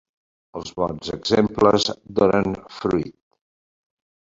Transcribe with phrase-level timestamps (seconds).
[0.59, 1.87] Els bons exemples
[2.23, 3.17] donen fruit.